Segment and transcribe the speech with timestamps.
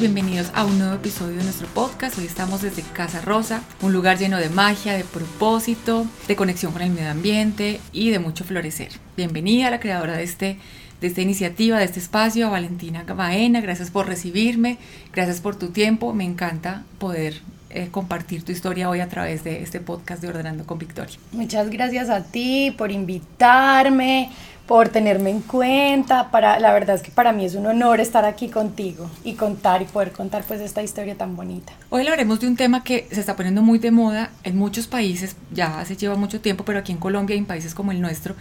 [0.00, 2.18] Bienvenidos a un nuevo episodio de nuestro podcast.
[2.18, 6.82] Hoy estamos desde Casa Rosa, un lugar lleno de magia, de propósito, de conexión con
[6.82, 8.90] el medio ambiente y de mucho florecer.
[9.16, 10.58] Bienvenida a la creadora de, este,
[11.00, 13.62] de esta iniciativa, de este espacio, a Valentina Baena.
[13.62, 14.76] Gracias por recibirme,
[15.14, 16.12] gracias por tu tiempo.
[16.12, 20.64] Me encanta poder eh, compartir tu historia hoy a través de este podcast de Ordenando
[20.66, 21.16] con Victoria.
[21.32, 24.30] Muchas gracias a ti por invitarme
[24.66, 26.30] por tenerme en cuenta.
[26.30, 29.82] Para, la verdad es que para mí es un honor estar aquí contigo y contar
[29.82, 31.72] y poder contar pues esta historia tan bonita.
[31.90, 35.36] Hoy hablaremos de un tema que se está poniendo muy de moda en muchos países,
[35.52, 38.34] ya se lleva mucho tiempo, pero aquí en Colombia y en países como el nuestro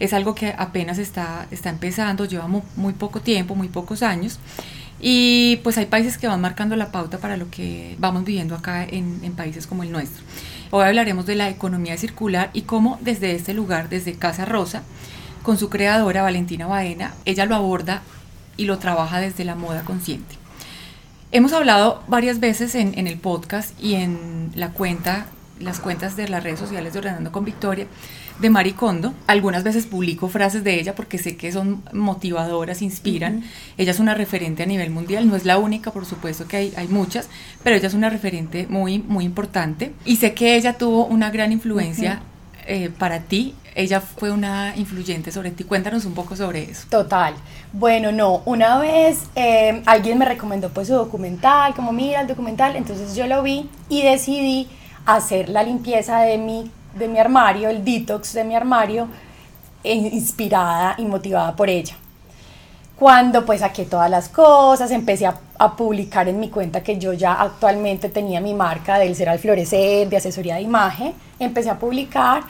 [0.00, 4.38] es algo que apenas está, está empezando, lleva muy, poco tiempo, muy pocos años.
[5.00, 8.84] Y pues hay países que van marcando la pauta para lo que vamos viviendo acá
[8.84, 10.24] en, en países como el nuestro.
[10.70, 14.82] Hoy hablaremos de la economía circular y cómo desde este lugar, desde Casa Rosa,
[15.42, 17.14] con su creadora Valentina Baena.
[17.24, 18.02] Ella lo aborda
[18.58, 20.34] y lo trabaja desde la moda consciente.
[21.30, 25.26] Hemos hablado varias veces en, el podcast y en la cuenta,
[25.60, 27.86] las cuentas de las redes sociales de Ordenando con Victoria
[28.40, 29.14] de Mari Kondo.
[29.26, 33.44] Algunas veces publico frases de ella porque sé que son motivadoras, inspiran.
[33.76, 36.74] Ella es una referente a nivel mundial, no es la única, por supuesto que hay,
[36.76, 37.28] hay, muchas,
[37.62, 39.92] pero ella es una referente muy, muy importante.
[40.04, 42.22] Y sé que ella tuvo una gran influencia
[42.66, 45.62] eh, para ti ella fue una influyente sobre ti.
[45.62, 46.88] Cuéntanos un poco sobre eso.
[46.90, 47.34] Total.
[47.72, 52.74] Bueno, no, una vez eh, alguien me recomendó pues su documental, como mira el documental,
[52.74, 54.66] entonces yo lo vi y decidí
[55.06, 59.08] hacer la limpieza de mi, de mi armario, el detox de mi armario,
[59.84, 61.96] eh, inspirada y motivada por ella.
[62.96, 67.12] Cuando pues saqué todas las cosas, empecé a, a, publicar en mi cuenta que yo
[67.12, 71.78] ya actualmente tenía mi marca del Ser al Florecer, de asesoría de imagen, empecé a
[71.78, 72.42] publicar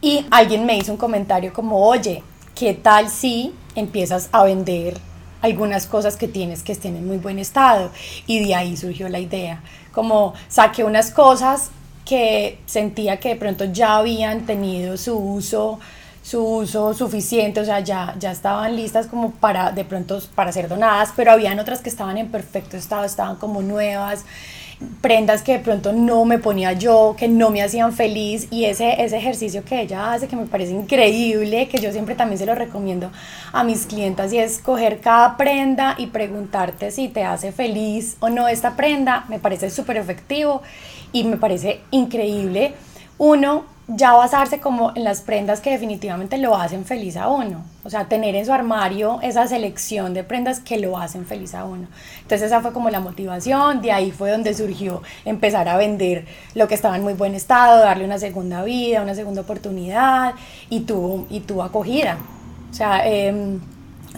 [0.00, 2.24] y alguien me hizo un comentario como, oye,
[2.56, 4.98] ¿qué tal si empiezas a vender
[5.40, 7.92] algunas cosas que tienes que estén en muy buen estado?
[8.26, 9.62] Y de ahí surgió la idea.
[9.92, 11.70] Como saqué unas cosas
[12.04, 15.78] que sentía que de pronto ya habían tenido su uso
[16.22, 20.68] su uso suficiente, o sea, ya, ya estaban listas como para de pronto para ser
[20.68, 24.24] donadas, pero habían otras que estaban en perfecto estado, estaban como nuevas,
[25.00, 29.02] prendas que de pronto no me ponía yo, que no me hacían feliz y ese,
[29.02, 32.54] ese ejercicio que ella hace que me parece increíble, que yo siempre también se lo
[32.54, 33.10] recomiendo
[33.52, 38.28] a mis clientas y es coger cada prenda y preguntarte si te hace feliz o
[38.28, 40.62] no esta prenda, me parece súper efectivo
[41.12, 42.74] y me parece increíble.
[43.24, 47.62] Uno, ya basarse como en las prendas que definitivamente lo hacen feliz a uno.
[47.84, 51.64] O sea, tener en su armario esa selección de prendas que lo hacen feliz a
[51.64, 51.86] uno.
[52.16, 56.66] Entonces esa fue como la motivación, de ahí fue donde surgió empezar a vender lo
[56.66, 60.34] que estaba en muy buen estado, darle una segunda vida, una segunda oportunidad
[60.68, 62.18] y tuvo, y acogida.
[62.72, 63.60] O sea, em,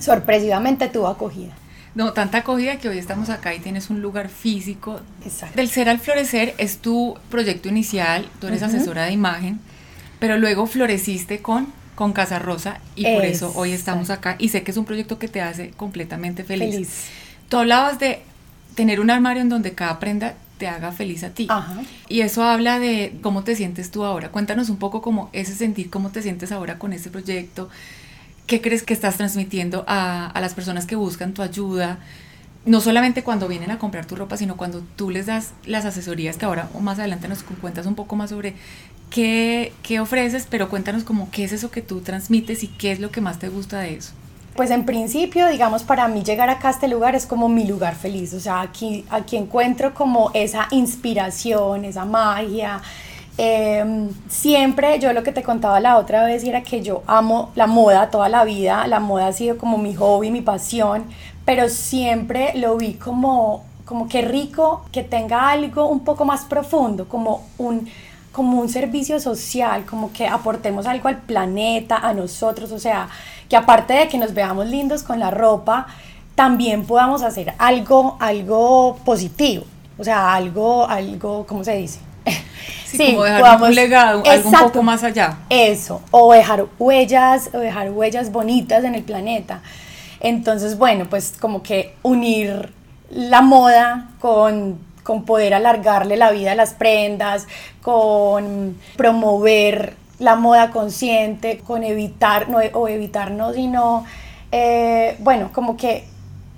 [0.00, 1.52] sorpresivamente tuvo acogida.
[1.94, 5.00] No, tanta acogida que hoy estamos acá y tienes un lugar físico.
[5.24, 5.56] Exacto.
[5.56, 9.60] Del Ser al Florecer es tu proyecto inicial, tú eres asesora de imagen,
[10.18, 14.62] pero luego floreciste con, con Casa Rosa y por eso hoy estamos acá y sé
[14.64, 16.74] que es un proyecto que te hace completamente feliz.
[16.74, 17.06] feliz.
[17.48, 18.22] Tú hablabas de
[18.74, 21.46] tener un armario en donde cada prenda te haga feliz a ti.
[21.48, 21.82] Ajá.
[22.08, 24.30] Y eso habla de cómo te sientes tú ahora.
[24.30, 27.68] Cuéntanos un poco cómo ese sentir, cómo te sientes ahora con este proyecto,
[28.46, 31.98] ¿Qué crees que estás transmitiendo a, a, las personas que buscan tu ayuda?
[32.66, 36.36] No solamente cuando vienen a comprar tu ropa, sino cuando tú les das las asesorías,
[36.36, 38.54] que ahora o más adelante nos cuentas un poco más sobre
[39.10, 43.00] qué, qué ofreces, pero cuéntanos como qué es eso que tú transmites y qué es
[43.00, 44.12] lo que más te gusta de eso.
[44.56, 47.96] Pues en principio, digamos, para mí llegar acá a este lugar es como mi lugar
[47.96, 52.80] feliz, o sea, aquí, aquí encuentro como esa inspiración, esa magia,
[53.36, 57.66] Em, siempre yo lo que te contaba la otra vez era que yo amo la
[57.66, 61.04] moda toda la vida, la moda ha sido como mi hobby, mi pasión,
[61.44, 67.08] pero siempre lo vi como como que rico que tenga algo un poco más profundo,
[67.08, 67.88] como un
[68.32, 73.08] como un servicio social, como que aportemos algo al planeta, a nosotros, o sea,
[73.48, 75.86] que aparte de que nos veamos lindos con la ropa,
[76.34, 79.64] también podamos hacer algo, algo positivo,
[79.98, 82.00] o sea, algo, algo, ¿cómo se dice?
[82.84, 85.38] Sí, como dejar un legado, algo un poco más allá.
[85.50, 89.62] Eso, o dejar huellas, o dejar huellas bonitas en el planeta.
[90.20, 92.72] Entonces, bueno, pues como que unir
[93.10, 94.78] la moda con,
[95.26, 97.46] poder alargarle la vida a las prendas,
[97.82, 104.04] con promover la moda consciente, con evitar, no, o evitar no, sino,
[104.52, 106.04] eh, bueno, como que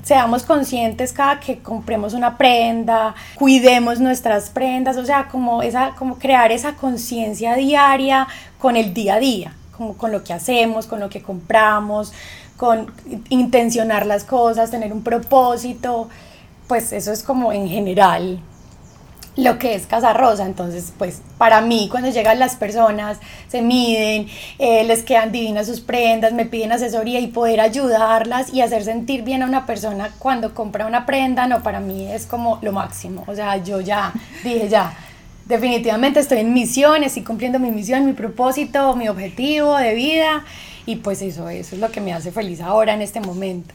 [0.06, 6.16] seamos conscientes cada que compremos una prenda, cuidemos nuestras prendas, o sea, como, esa, como
[6.16, 11.00] crear esa conciencia diaria con el día a día, como con lo que hacemos, con
[11.00, 12.12] lo que compramos,
[12.56, 12.92] con
[13.30, 16.08] intencionar las cosas, tener un propósito
[16.66, 18.40] pues eso es como en general
[19.36, 20.44] lo que es Casa Rosa.
[20.46, 23.18] Entonces, pues para mí, cuando llegan las personas,
[23.48, 24.28] se miden,
[24.58, 29.22] eh, les quedan divinas sus prendas, me piden asesoría y poder ayudarlas y hacer sentir
[29.22, 33.24] bien a una persona cuando compra una prenda, no, para mí es como lo máximo.
[33.26, 34.12] O sea, yo ya
[34.42, 34.94] dije, ya,
[35.46, 40.44] definitivamente estoy en misión, estoy cumpliendo mi misión, mi propósito, mi objetivo de vida
[40.86, 43.74] y pues eso, eso es lo que me hace feliz ahora en este momento.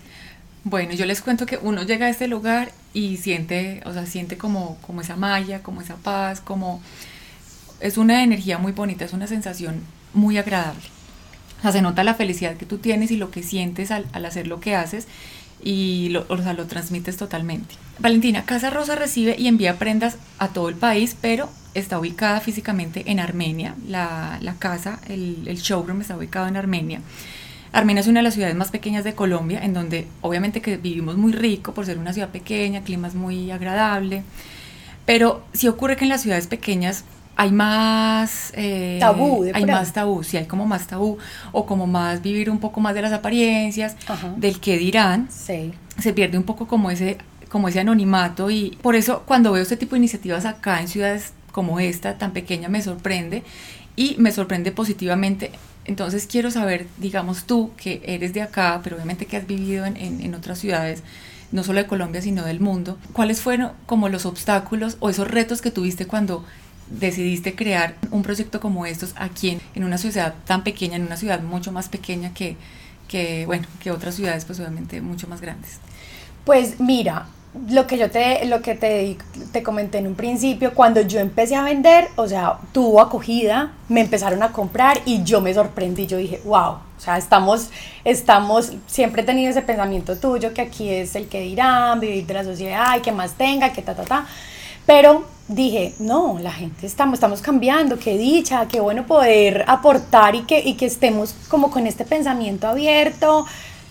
[0.64, 4.38] Bueno, yo les cuento que uno llega a este lugar y siente, o sea, siente
[4.38, 6.82] como, como esa malla, como esa paz, como
[7.80, 9.82] es una energía muy bonita, es una sensación
[10.14, 10.84] muy agradable.
[11.60, 14.48] O sea, se nota la felicidad que tú tienes y lo que sientes al, hacer
[14.48, 15.08] lo que haces
[15.64, 17.76] y lo, o sea, lo transmites totalmente.
[17.98, 23.04] Valentina, Casa Rosa recibe y envía prendas a todo el país, pero está ubicada físicamente
[23.08, 23.76] en Armenia.
[23.88, 27.02] La, la casa, el, el showroom está ubicado en Armenia.
[27.74, 31.18] Armenia es una de las ciudades más pequeñas de Colombia, en donde obviamente que vivimos
[31.18, 34.24] muy rico por ser una ciudad pequeña, clima es muy agradable,
[35.06, 37.06] pero sí ocurre que en las ciudades pequeñas
[37.38, 41.18] hay más eh, tabú, hay más tabú, sí hay como más tabú
[41.54, 43.96] o como más vivir un poco más de las apariencias,
[44.36, 45.74] del que dirán, sí.
[45.98, 47.18] se pierde un poco como ese
[47.50, 51.34] como ese anonimato y por eso cuando veo este tipo de iniciativas acá en ciudades
[51.52, 53.44] como esta tan pequeña me sorprende
[53.98, 55.52] y me sorprende positivamente
[55.86, 59.98] entonces quiero saber, digamos tú, que eres de acá, pero obviamente que has vivido en,
[59.98, 61.04] en, otras ciudades,
[61.52, 65.62] no solo de Colombia, sino del mundo, ¿cuáles fueron como los obstáculos o esos retos
[65.62, 66.46] que tuviste cuando
[66.90, 71.18] decidiste crear un proyecto como estos aquí en, en una ciudad tan pequeña, en una
[71.18, 72.58] ciudad mucho más pequeña que,
[73.08, 75.80] que, bueno, que otras ciudades, pues obviamente mucho más grandes?
[76.46, 77.28] Pues mira,
[77.70, 79.18] lo que yo te, lo que te,
[79.52, 84.02] te comenté en un principio, cuando yo empecé a vender, o sea, tuvo acogida, me
[84.02, 87.70] empezaron a comprar y yo me sorprendí, yo dije, wow, o sea, estamos,
[88.06, 92.34] estamos, siempre he tenido ese pensamiento tuyo, que aquí es el que dirán, vivir de
[92.34, 94.26] la sociedad, y que más tenga, que ta, ta, ta,
[94.86, 100.44] pero dije, no, la gente estamos, estamos cambiando, qué dicha, qué bueno poder aportar y
[100.44, 103.46] que, y que estemos como con este pensamiento abierto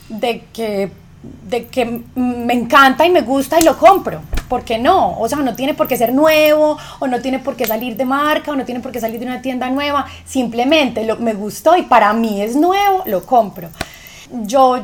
[0.08, 0.90] de que
[1.22, 4.22] de que me encanta y me gusta y lo compro.
[4.48, 5.18] ¿Por qué no?
[5.20, 8.04] O sea, no tiene por qué ser nuevo, o no tiene por qué salir de
[8.04, 10.06] marca, o no tiene por qué salir de una tienda nueva.
[10.24, 13.68] Simplemente lo, me gustó y para mí es nuevo, lo compro.
[14.32, 14.80] Yo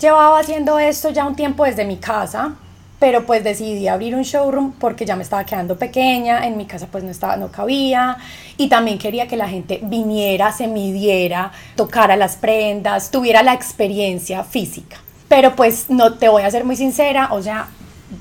[0.00, 2.54] llevaba haciendo esto ya un tiempo desde mi casa,
[2.98, 6.86] pero pues decidí abrir un showroom porque ya me estaba quedando pequeña, en mi casa
[6.90, 8.16] pues no estaba no cabía
[8.56, 14.42] y también quería que la gente viniera, se midiera, tocara las prendas, tuviera la experiencia
[14.44, 14.96] física.
[15.28, 17.68] Pero pues no te voy a ser muy sincera, o sea,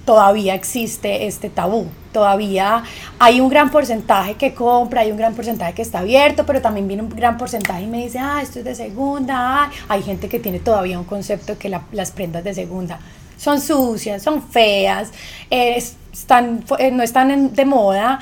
[0.06, 1.88] todavía existe este tabú.
[2.12, 2.84] Todavía
[3.20, 6.88] hay un gran porcentaje que compra, hay un gran porcentaje que está abierto, pero también
[6.88, 9.70] viene un gran porcentaje y me dice, ah, esto es de segunda.
[9.88, 13.00] hay gente que tiene todavía un concepto que las prendas de segunda
[13.38, 15.12] son sucias, son feas,
[15.50, 18.20] están, eh, no están de moda.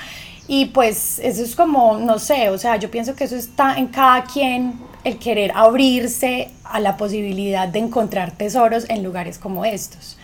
[0.48, 3.88] Y pues eso es como, no sé, o sea, yo pienso que eso está en
[3.88, 10.18] cada quien el querer abrirse a la posibilidad de encontrar tesoros en lugares como estos.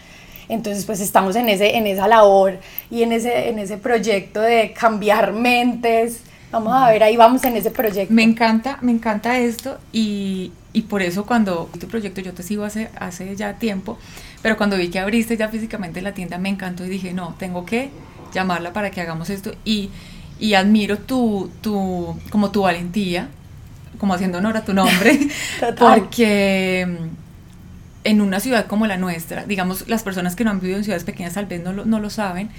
[0.48, 2.60] Entonces, pues estamos en, ese, en esa labor
[2.90, 6.22] y en ese, en ese proyecto de cambiar mentes.
[6.52, 8.12] Vamos a ver, ahí vamos en ese proyecto.
[8.12, 12.64] Me encanta, me encanta esto y, y por eso cuando tu proyecto yo te sigo
[12.64, 14.00] hace, hace ya tiempo,
[14.42, 17.66] pero cuando vi que abriste ya físicamente la tienda me encantó y dije, no, tengo
[17.66, 17.92] que
[18.34, 19.92] llamarla para que hagamos esto y,
[20.40, 23.30] y admiro tu, tu, como tu valentía
[24.00, 25.30] como haciendo honor a tu nombre,
[25.78, 26.88] porque
[28.04, 31.04] en una ciudad como la nuestra, digamos, las personas que no han vivido en ciudades
[31.04, 32.50] pequeñas tal vez no lo, no lo saben,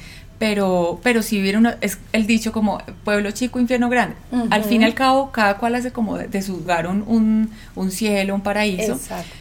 [0.40, 4.16] pero, pero si vieron, es el dicho como pueblo chico, infierno grande.
[4.48, 8.34] Al fin y al cabo, cada cual hace como de, su hogar un, un, cielo,
[8.34, 8.98] un paraíso.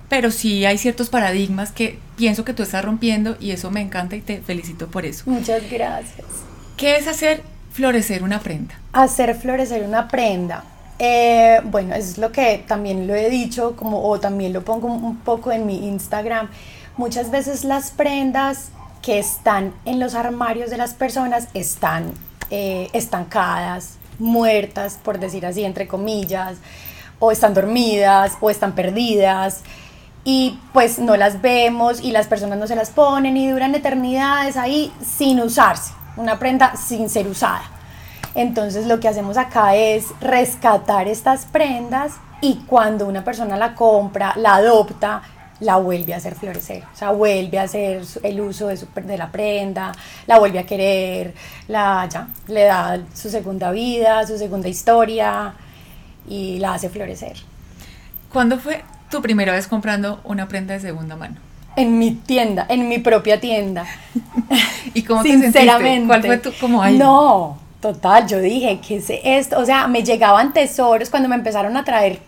[0.10, 4.18] Pero sí hay ciertos paradigmas que pienso que tú estás rompiendo y eso me encanta
[4.18, 5.24] y te felicito por eso.
[5.28, 6.28] Muchas gracias.
[6.76, 8.76] ¿Qué es hacer florecer una prenda?
[8.92, 10.66] Hacer florecer una prenda.
[11.00, 15.18] Eh, bueno, es lo que también lo he dicho, como, o también lo pongo un
[15.18, 16.50] poco en mi Instagram.
[16.98, 22.12] Muchas veces las prendas que están en los armarios de las personas están
[22.50, 26.58] eh, estancadas, muertas, por decir así, entre comillas,
[27.20, 29.62] o están dormidas, o están perdidas,
[30.26, 34.58] y pues no las vemos y las personas no se las ponen y duran eternidades
[34.58, 37.79] ahí sin usarse, una prenda sin ser usada.
[38.40, 44.34] Entonces lo que hacemos acá es rescatar estas prendas y cuando una persona la compra,
[44.38, 45.24] la adopta,
[45.60, 49.30] la vuelve a hacer florecer, o sea, vuelve a hacer el uso de, de la
[49.30, 49.92] prenda,
[50.26, 51.34] la vuelve a querer,
[51.68, 55.54] la ya, le da su segunda vida, su segunda historia
[56.26, 57.36] y la hace florecer.
[58.32, 61.36] ¿Cuándo fue tu primera vez comprando una prenda de segunda mano?
[61.76, 63.86] En mi tienda, en mi propia tienda.
[64.94, 66.08] ¿Y cómo te Sinceramente.
[66.08, 66.98] ¿Cuál fue tu, como ahí?
[66.98, 69.60] No, total, yo dije, ¿qué es esto?
[69.60, 72.20] O sea, me llegaban tesoros cuando me empezaron a traer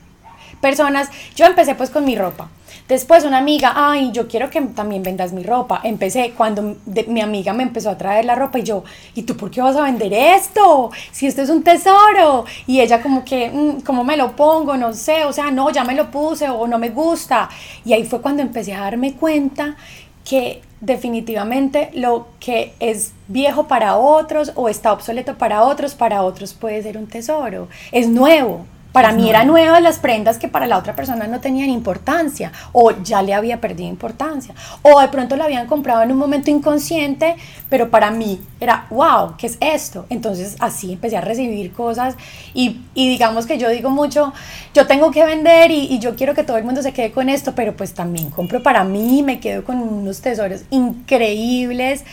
[0.62, 1.10] personas.
[1.36, 2.50] Yo empecé pues con mi ropa
[2.92, 5.80] Después una amiga, ay, yo quiero que también vendas mi ropa.
[5.82, 6.76] Empecé cuando
[7.08, 8.84] mi amiga me empezó a traer la ropa y yo,
[9.16, 10.92] ¿y tú por qué vas a vender esto?
[11.10, 12.44] Si esto es un tesoro.
[12.68, 14.76] Y ella como que, mm, ¿cómo me lo pongo?
[14.76, 17.48] No sé, o sea, no, ya me lo puse o no me gusta.
[17.86, 19.78] Y ahí fue cuando empecé a darme cuenta
[20.26, 26.54] que definitivamente lo que es viejo para otros o está obsoleto para otros, para otros
[26.54, 27.70] puede ser un tesoro.
[27.92, 31.70] Es nuevo, para mí eran nuevas las prendas que para la otra persona no tenían
[31.70, 36.18] importancia o ya le había perdido importancia o de pronto la habían comprado en un
[36.18, 37.36] momento inconsciente,
[37.70, 40.06] pero para mí era, wow, ¿qué es esto?
[40.10, 42.16] Entonces así empecé a recibir cosas
[42.54, 44.34] y, digamos que yo digo mucho,
[44.74, 47.30] yo tengo que vender y, y, yo quiero que todo el mundo se quede con
[47.30, 52.04] esto, pero pues también compro para mí, me quedo con unos tesoros increíbles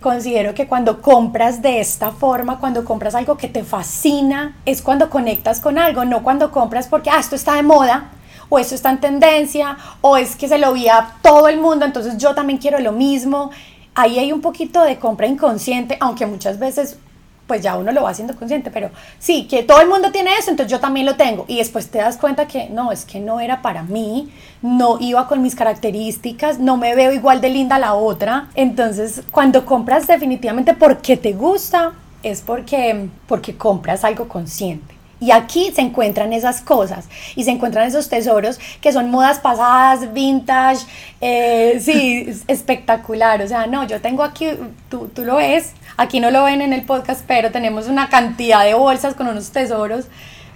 [0.00, 5.10] considero que cuando compras de esta forma, cuando compras algo que te fascina, es cuando
[5.10, 8.10] conectas con algo, no cuando compras porque, ah, esto está de moda,
[8.48, 11.84] o esto está en tendencia, o es que se lo vi a todo el mundo,
[11.84, 13.50] entonces yo también quiero lo mismo.
[13.94, 16.98] Ahí hay un poquito de compra inconsciente, aunque muchas veces
[17.46, 20.50] pues ya uno lo va haciendo consciente, pero sí, que todo el mundo tiene eso,
[20.50, 21.44] entonces yo también lo tengo.
[21.48, 25.28] Y después te das cuenta que no, es que no era para mí, no iba
[25.28, 28.48] con mis características, no me veo igual de linda la otra.
[28.54, 34.96] Entonces, cuando compras definitivamente porque te gusta, es porque, porque compras algo consciente.
[35.18, 40.12] Y aquí se encuentran esas cosas y se encuentran esos tesoros que son modas pasadas,
[40.12, 40.84] vintage,
[41.22, 43.40] eh, sí, espectacular.
[43.40, 44.48] O sea, no, yo tengo aquí,
[44.90, 48.64] tú, tú lo ves, aquí no lo ven en el podcast, pero tenemos una cantidad
[48.64, 50.06] de bolsas con unos tesoros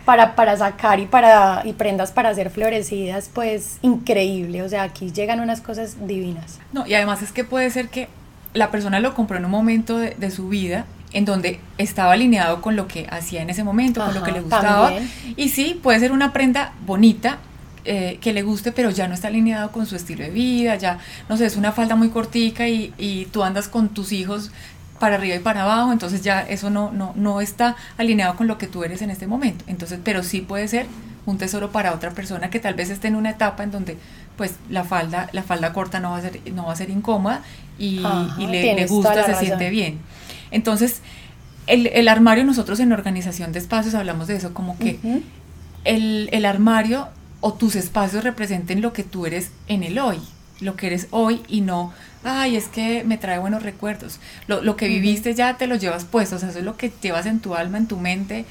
[0.04, 4.62] para, para sacar y, para, y prendas para hacer florecidas, pues increíble.
[4.62, 6.58] O sea, aquí llegan unas cosas divinas.
[6.72, 8.08] No, y además es que puede ser que
[8.54, 12.62] la persona lo compró en un momento de, de su vida en donde estaba alineado
[12.62, 14.92] con lo que hacía en ese momento, con lo que le gustaba.
[15.36, 17.38] Y sí, puede ser una prenda bonita,
[17.84, 20.98] eh, que le guste, pero ya no está alineado con su estilo de vida, ya,
[21.28, 24.52] no sé, es una falda muy cortica y, y, tú andas con tus hijos
[25.00, 28.58] para arriba y para abajo, entonces ya eso no, no, no está alineado con lo
[28.58, 29.64] que tú eres en este momento.
[29.66, 30.86] Entonces, pero sí puede ser
[31.26, 33.98] un tesoro para otra persona que tal vez esté en una etapa en donde
[34.36, 37.42] pues la falda, la falda corta no va a ser, no va a ser incómoda
[37.78, 38.02] y,
[38.38, 39.98] y le, le, gusta, se siente bien.
[40.50, 41.02] Entonces,
[41.66, 44.98] el, armario, nosotros en organización de espacios hablamos de eso, como que
[45.84, 47.08] el, armario
[47.40, 50.18] o tus espacios representen lo que tú eres en el hoy,
[50.60, 51.92] lo que eres hoy y no,
[52.24, 54.20] ay, es que me trae buenos recuerdos.
[54.46, 57.26] Lo, que viviste ya te lo llevas puesto, o sea, eso es lo que llevas
[57.26, 58.44] en tu alma, en tu mente,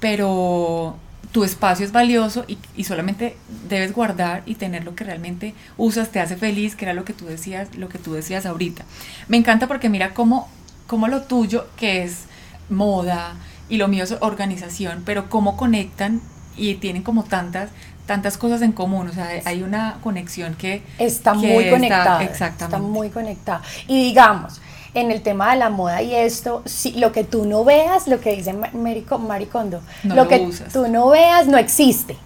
[0.00, 0.96] pero
[1.32, 3.36] tu espacio es valioso y, y, solamente
[3.68, 7.12] debes guardar y tener lo que realmente usas, te hace feliz, que era lo que
[7.12, 8.84] tú decías, lo que tú decías ahorita.
[9.28, 10.48] Me encanta porque mira cómo
[10.90, 12.24] como lo tuyo, que es
[12.68, 13.36] moda,
[13.68, 16.20] y lo mío es organización, pero cómo conectan
[16.56, 17.70] y tienen como tantas
[18.10, 22.64] tantas cosas en común, o sea, hay una conexión que está muy conectada, exactamente.
[22.64, 23.62] Está muy conectada.
[23.86, 24.60] Y digamos,
[24.94, 28.18] en el tema de la moda y esto, si lo que tú no veas, lo
[28.18, 32.16] que dice Maricondo, lo, que tú no veas no existe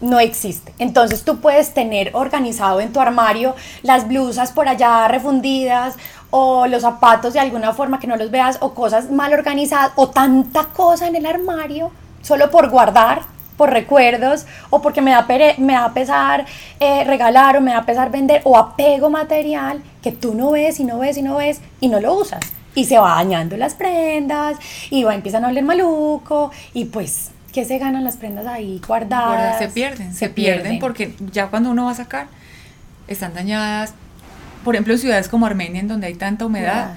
[0.00, 0.74] no existe.
[0.78, 5.94] Entonces tú puedes tener organizado en tu armario las blusas por allá refundidas
[6.30, 10.08] o los zapatos de alguna forma que no los veas o cosas mal organizadas o
[10.08, 11.92] tanta cosa en el armario
[12.22, 15.26] solo por guardar por recuerdos o porque me da,
[15.58, 16.46] me da pesar
[16.80, 20.84] eh, regalar o me da pesar vender o apego material que tú no ves y
[20.84, 22.40] no ves y no ves y no lo usas.
[22.74, 24.56] Y se va dañando las prendas
[24.88, 29.58] y va, empiezan a oler maluco y pues, ¿qué se ganan las prendas ahí guardadas?
[29.58, 32.28] se pierden, se, pierden, porque ya cuando uno va a sacar
[33.08, 33.94] están dañadas.
[34.64, 36.96] Por ejemplo, en ciudades como Armenia, en donde hay tanta humedad,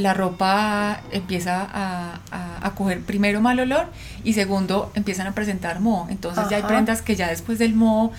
[0.00, 2.20] la ropa empieza a,
[2.62, 3.90] a, coger primero mal olor
[4.24, 6.08] y segundo empiezan a presentar moho.
[6.10, 8.12] Entonces ya hay prendas que ya después del moho,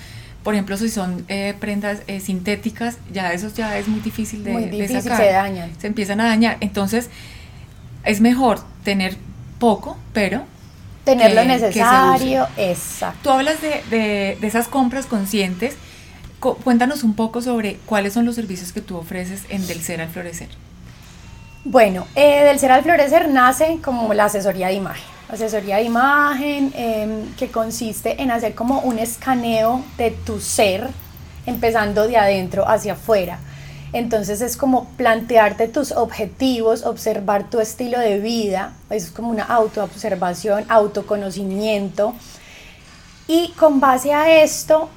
[0.43, 4.51] por ejemplo, si son eh, prendas eh, sintéticas, ya eso ya es muy difícil de,
[4.53, 5.17] muy sacar.
[5.17, 5.71] Se dañan.
[5.79, 6.57] Se empiezan a dañar.
[6.61, 7.09] Entonces
[8.03, 9.17] es mejor tener
[9.59, 10.43] poco, pero
[11.03, 13.19] tener lo necesario, exacto.
[13.23, 15.75] Tú hablas de, de, de esas compras conscientes.
[16.39, 20.09] Cuéntanos un poco sobre cuáles son los servicios que tú ofreces en Del Ser al
[20.09, 20.49] Florecer.
[21.63, 25.03] Bueno, eh, del ser al florecer nace como la asesoría de imagen.
[25.29, 30.89] Asesoría de imagen em, que consiste en hacer como un escaneo de tu ser,
[31.45, 33.37] empezando de adentro hacia afuera.
[33.93, 40.65] Entonces es como plantearte tus objetivos, observar tu estilo de vida, es como una autoobservación,
[40.67, 42.15] autoconocimiento.
[43.27, 44.89] Y con base a esto,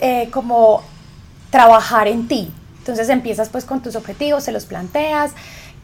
[0.00, 0.82] eh, como
[1.50, 2.52] trabajar en ti.
[2.78, 5.32] Entonces empiezas pues con tus objetivos, se los planteas,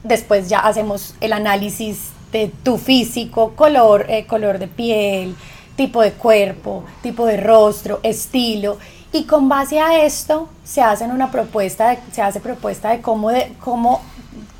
[0.07, 5.35] Después ya hacemos el análisis de tu físico, color, eh, color de piel,
[5.75, 8.77] tipo de cuerpo, tipo de rostro, estilo.
[9.11, 13.53] Y con base a esto se hace una propuesta, se hace propuesta de cómo, de,
[13.59, 14.01] cómo,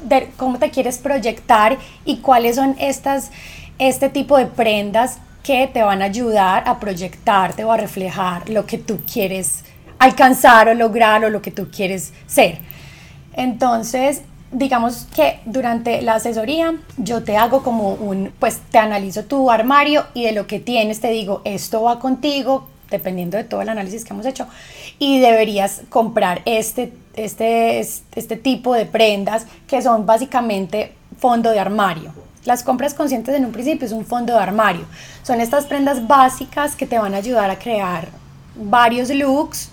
[0.04, 3.32] de cómo te quieres proyectar y cuáles son estas,
[3.77, 8.66] este tipo de prendas que te van a ayudar a proyectarte o a reflejar lo
[8.66, 9.63] que tú quieres
[10.00, 12.60] alcanzar o lograr o lo que tú quieres ser.
[13.34, 19.51] Entonces, digamos que durante la asesoría yo te hago como un, pues te analizo tu
[19.51, 23.70] armario y de lo que tienes te digo, esto va contigo, dependiendo de todo el
[23.70, 24.48] análisis que hemos hecho,
[25.00, 32.13] y deberías comprar este, este, este tipo de prendas que son básicamente fondo de armario.
[32.46, 34.86] Las compras conscientes en un principio es un fondo de armario.
[35.24, 38.08] Son estas prendas básicas que te van a ayudar a crear
[38.56, 39.70] varios looks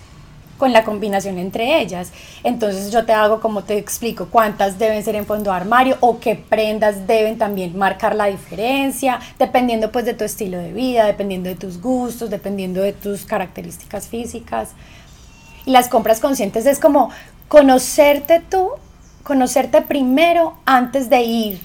[0.57, 2.11] con la combinación entre ellas.
[2.43, 6.35] Entonces yo te hago como te explico cuántas deben ser en fondo armario o qué
[6.35, 11.55] prendas deben también marcar la diferencia, dependiendo pues de tu estilo de vida, dependiendo de
[11.55, 14.71] tus gustos, dependiendo de tus características físicas.
[15.65, 17.09] Y las compras conscientes es como
[17.47, 18.69] conocerte tú,
[19.23, 21.61] conocerte primero antes de ir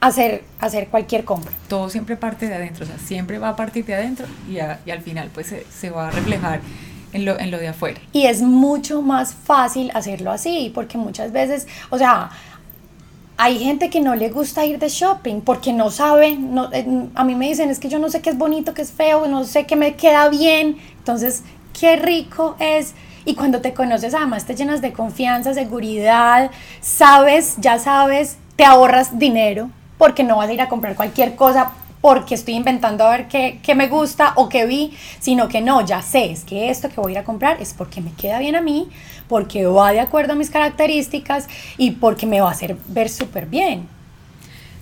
[0.00, 1.52] a hacer, hacer cualquier compra.
[1.68, 5.02] Todo siempre parte de adentro, o sea, siempre va a partir de adentro y, al
[5.02, 6.60] final pues se va a reflejar
[7.16, 8.00] en lo, en lo de afuera.
[8.12, 12.30] Y es mucho más fácil hacerlo así, porque muchas veces, o sea,
[13.38, 17.24] hay gente que no le gusta ir de shopping porque no sabe, no, eh, a
[17.24, 19.44] mí me dicen es que yo no sé qué es bonito, qué es feo, no
[19.44, 21.42] sé qué me queda bien, entonces
[21.78, 22.94] qué rico es.
[23.24, 26.50] Y cuando te conoces además te llenas de confianza, seguridad,
[26.80, 31.72] sabes, ya sabes, te ahorras dinero porque no vas a ir a comprar cualquier cosa
[32.06, 35.84] porque estoy inventando a ver qué, qué, me gusta o qué vi, sino que no,
[35.84, 38.38] ya sé, es que esto que voy a ir a comprar es porque me queda
[38.38, 38.88] bien a mí,
[39.26, 43.46] porque va de acuerdo a mis características y porque me va a hacer ver súper
[43.46, 43.88] bien.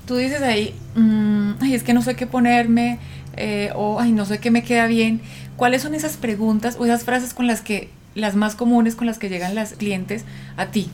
[0.06, 2.98] Tú dices ahí, mm, ay, es que no sé qué ponerme,
[3.38, 5.22] eh, o ay, no sé qué me queda bien.
[5.56, 9.18] ¿Cuáles son esas preguntas o esas frases con las que, las más comunes con las
[9.18, 10.26] que llegan las clientes
[10.58, 10.90] a ti?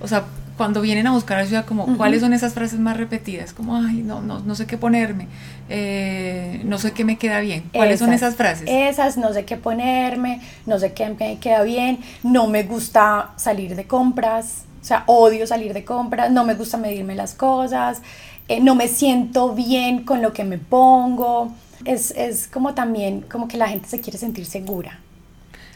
[0.00, 0.24] O sea,
[0.56, 3.52] cuando vienen a buscar ayuda, como, ¿cuáles son esas frases más repetidas?
[3.52, 5.28] Como, ay, no, no, no sé qué ponerme,
[5.68, 7.64] eh, no sé qué me queda bien.
[7.72, 8.68] ¿Cuáles son esas frases?
[8.68, 13.74] Esas, no sé qué ponerme, no sé qué me queda bien, no me gusta salir
[13.76, 18.02] de compras, o sea, odio salir de compras, no me gusta medirme las cosas,
[18.48, 21.52] eh, no me siento bien con lo que me pongo.
[21.84, 25.00] Es, es como también, como que la gente se quiere sentir segura.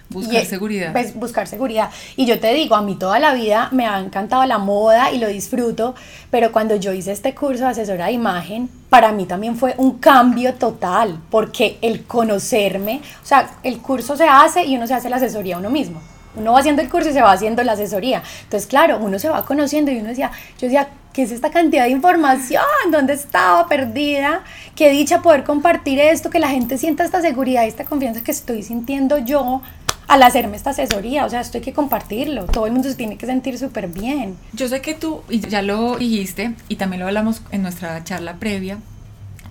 [0.08, 0.92] Buscar seguridad.
[0.92, 1.90] Pues, buscar seguridad.
[2.14, 5.18] Y yo te digo, a mí toda la vida me ha encantado la moda y
[5.18, 5.94] lo disfruto,
[6.30, 9.98] pero cuando yo hice este curso de asesora de imagen, para mí también fue un
[9.98, 15.10] cambio total, porque el conocerme, o sea, el curso se hace y uno se hace
[15.10, 16.00] la asesoría a uno mismo.
[16.36, 18.22] Uno va haciendo el curso y se va haciendo la asesoría.
[18.42, 21.84] Entonces, claro, uno se va conociendo y uno decía, yo decía, ¿qué es esta cantidad
[21.84, 22.62] de información?
[22.92, 24.42] ¿Dónde estaba perdida?
[24.74, 28.32] Qué dicha poder compartir esto, que la gente sienta esta seguridad y esta confianza que
[28.32, 29.62] estoy sintiendo yo
[30.08, 33.16] al hacerme esta asesoría, o sea, esto hay que compartirlo, todo el mundo se tiene
[33.16, 34.36] que sentir súper bien.
[34.52, 38.36] Yo sé que tú, y ya lo dijiste, y también lo hablamos en nuestra charla
[38.36, 38.78] previa,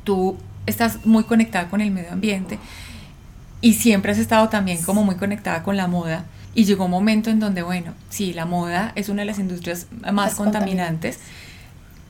[0.04, 2.58] tú estás muy conectada con el medio ambiente
[3.62, 6.26] y siempre has estado también como muy conectada con la moda.
[6.54, 9.88] Y llegó un momento en donde, bueno, sí, la moda es una de las industrias
[10.14, 11.20] más, contaminantes.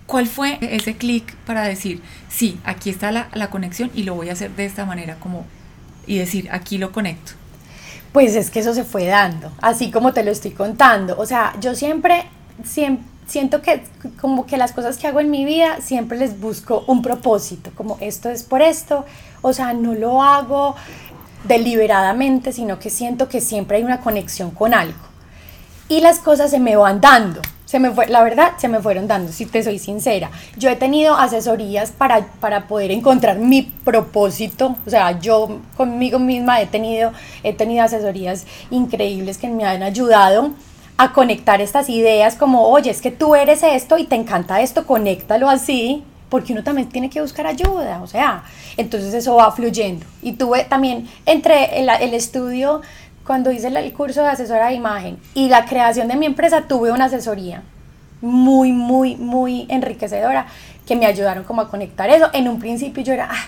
[0.05, 4.29] ¿Cuál fue ese clic para decir, sí, aquí está la, la conexión y lo voy
[4.29, 5.45] a hacer de esta manera, como
[6.05, 7.31] y decir, aquí lo conecto?
[8.15, 11.17] Pues es que eso se fue dando, así como te lo estoy contando.
[11.17, 12.23] O sea, yo siempre,
[12.63, 13.83] siento que
[14.21, 17.97] como que las cosas que hago en mi vida siempre les busco un propósito, como
[17.99, 19.03] esto es por esto,
[19.41, 20.77] o sea, no lo hago
[21.43, 25.03] deliberadamente, sino que siento que siempre hay una conexión con algo.
[25.89, 27.41] Y las cosas se me van dando.
[27.65, 30.29] Se me fue, la verdad, se me fueron dando, si te soy sincera.
[30.57, 34.75] Yo he tenido asesorías para, para poder encontrar mi propósito.
[34.85, 37.11] O sea, yo conmigo misma he tenido,
[37.43, 40.51] he tenido asesorías increíbles que me han ayudado
[40.97, 44.85] a conectar estas ideas como, oye, es que tú eres esto y te encanta esto,
[44.85, 48.43] conéctalo así, porque uno también tiene que buscar ayuda, o sea,
[48.77, 50.05] entonces eso va fluyendo.
[50.21, 52.81] Y tuve también, entre el, el estudio,
[53.25, 56.91] cuando hice el, curso de asesora de imagen y la creación de mi empresa, tuve
[56.91, 57.63] una asesoría
[58.21, 60.45] muy, muy, muy enriquecedora
[60.85, 62.29] que me ayudaron como a conectar eso.
[62.33, 63.29] En un principio yo era...
[63.31, 63.47] Ah,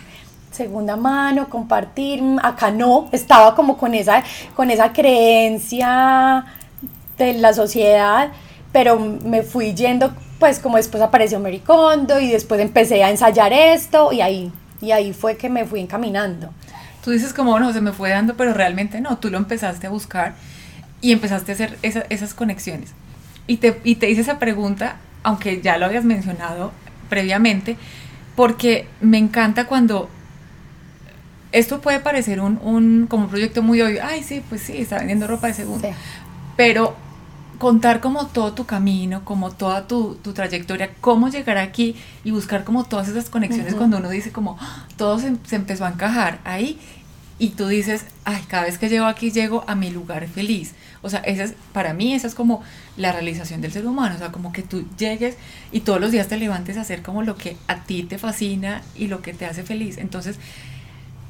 [0.58, 4.24] segunda mano, compartir, acá no, estaba como con esa,
[4.56, 6.46] con esa creencia
[7.18, 8.32] de la sociedad,
[8.72, 14.12] pero me fui yendo, pues como después apareció Mericondo y después empecé a ensayar esto
[14.12, 16.50] y ahí, y ahí fue que me fui encaminando.
[17.08, 19.90] Tú dices como, no, se me fue dando, pero realmente no, tú lo empezaste a
[19.90, 20.36] buscar
[21.00, 22.92] y empezaste a hacer esas conexiones.
[23.48, 26.74] Y te, y te hice esa pregunta, aunque ya lo habías mencionado
[27.08, 27.78] previamente,
[28.36, 30.10] porque me encanta cuando
[31.54, 34.98] esto puede parecer un, un como un proyecto muy obvio, ay sí, pues sí, está
[34.98, 35.88] vendiendo ropa de segunda,
[36.58, 36.94] pero
[37.58, 42.84] contar como todo tu camino, como toda tu, trayectoria, cómo llegar aquí y buscar como
[42.84, 44.86] todas esas conexiones cuando uno dice como ¡Ah!
[44.96, 46.80] todo se, empezó a encajar ahí
[47.40, 50.74] y tú dices, ay, cada vez que llego aquí llego a mi lugar feliz.
[51.02, 52.64] O sea, esa es, para mí esa es como
[52.98, 55.36] la realización del ser humano, o sea, como que tú llegues
[55.72, 58.82] y todos los días te levantes a hacer como lo que a ti te fascina
[58.96, 60.00] y lo que te hace feliz.
[60.00, 60.38] Entonces,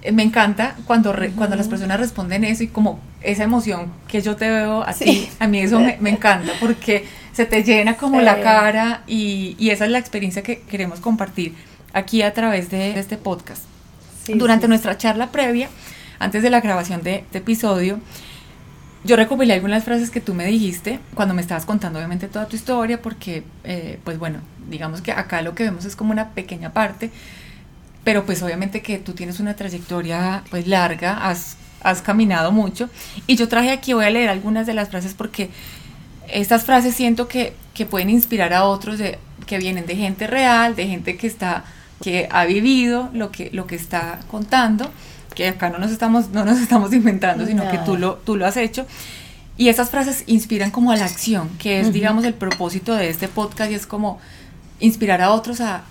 [0.02, 4.38] eh, me encanta cuando, cuando las personas responden eso y como esa emoción que yo
[4.38, 8.42] te veo a ti, a mí eso me, encanta porque se te llena como la
[8.42, 11.54] cara y, y, esa es la experiencia que queremos compartir
[11.94, 13.64] aquí a través de este podcast.
[14.28, 15.70] Durante nuestra charla previa,
[16.20, 18.00] antes de la grabación de este episodio,
[19.04, 22.56] yo recopilé algunas frases que tú me dijiste cuando me estabas contando obviamente toda tu
[22.56, 26.74] historia porque, eh, pues bueno, digamos que acá lo que vemos es como una pequeña
[26.74, 27.12] parte
[28.08, 32.90] pero pues obviamente que tú tienes una trayectoria pues larga, has, has caminado mucho
[33.28, 35.50] y yo traje aquí, voy a leer algunas de las frases porque
[36.30, 40.74] estas frases siento que, que pueden inspirar a otros de, que vienen de gente real,
[40.74, 41.66] de gente que está
[42.02, 44.90] que ha vivido lo que, lo que está contando,
[45.38, 48.48] que acá no nos estamos, no nos estamos inventando, sino que tú lo, tú lo
[48.48, 48.88] has hecho.
[49.56, 53.28] Y estas frases inspiran como a la acción, que es, digamos, el propósito de este
[53.28, 54.20] podcast y es como
[54.80, 55.84] inspirar a otros a,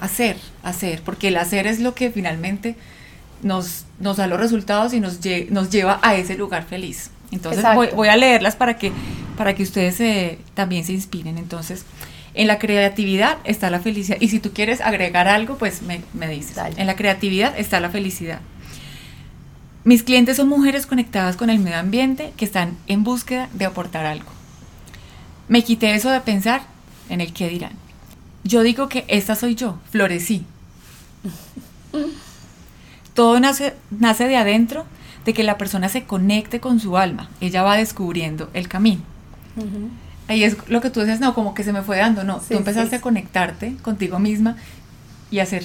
[0.00, 2.76] hacer, hacer, porque el hacer es lo que finalmente
[3.42, 5.18] nos, nos da los resultados y nos,
[5.50, 7.10] nos lleva a ese lugar feliz.
[7.30, 8.92] Entonces voy, a leerlas para que,
[9.36, 11.38] para que ustedes eh, también se inspiren.
[11.38, 11.84] Entonces,
[12.34, 14.16] en la creatividad está la felicidad.
[14.20, 16.56] Y si tú quieres agregar algo, pues me, me dices.
[16.76, 18.40] En la creatividad está la felicidad.
[19.84, 24.06] Mis clientes son mujeres conectadas con el medio ambiente que están en búsqueda de aportar
[24.06, 24.30] algo.
[25.48, 26.62] Me quité eso de pensar
[27.08, 27.72] en el que dirán.
[28.44, 30.44] Yo digo que esta soy yo, florecí.
[33.14, 34.86] Todo nace, nace de adentro,
[35.24, 37.28] de que la persona se conecte con su alma.
[37.40, 39.02] Ella va descubriendo el camino.
[40.28, 42.38] Ahí es lo que tú dices, no, como que se me fue dando, no.
[42.38, 44.56] tú empezaste a conectarte contigo misma
[45.30, 45.64] y hacer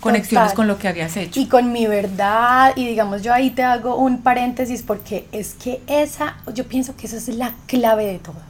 [0.00, 1.38] conexiones con lo que habías hecho.
[1.38, 5.80] Y con mi verdad, y digamos, yo ahí te hago un paréntesis porque es que
[5.86, 8.40] esa, yo pienso que esa es la clave de todo.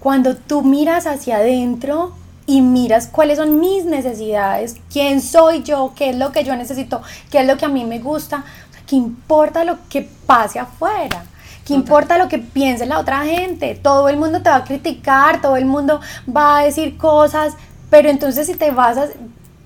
[0.00, 2.14] Cuando tú miras hacia adentro,
[2.46, 7.02] y miras cuáles son mis necesidades, quién soy yo, qué es lo que yo necesito,
[7.30, 8.44] qué es lo que a mí me gusta,
[8.86, 11.24] qué importa lo que pase afuera.
[11.66, 13.78] ¿Qué importa lo que piense la otra gente?
[13.80, 16.00] Todo el mundo te va a criticar, todo el mundo
[16.34, 17.54] va a decir cosas,
[17.90, 19.10] pero entonces si te basas